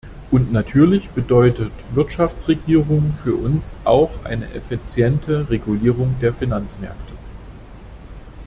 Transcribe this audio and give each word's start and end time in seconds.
Und 0.31 0.51
natürlich 0.51 1.11
bedeutet 1.11 1.71
Wirtschaftsregierung 1.93 3.13
für 3.13 3.35
uns 3.35 3.75
auch 3.83 4.25
eine 4.25 4.51
effiziente 4.55 5.47
Regulierung 5.51 6.15
der 6.21 6.33
Finanzmärkte. 6.33 7.13